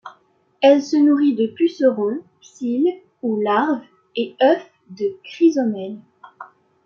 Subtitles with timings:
[0.61, 3.83] Elle se nourrit de pucerons, psylles ou larves
[4.15, 5.99] et œufs de chrysomèles.